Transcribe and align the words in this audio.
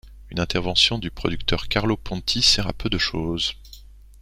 Une 0.31 0.39
intervention 0.39 0.97
du 0.97 1.11
producteur 1.11 1.67
Carlo 1.67 1.95
Ponti 1.95 2.41
sert 2.41 2.65
à 2.65 2.73
peu 2.73 2.89
de 2.89 2.97
choses. 2.97 3.53